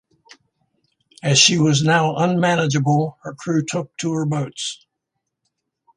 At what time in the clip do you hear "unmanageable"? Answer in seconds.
2.15-3.19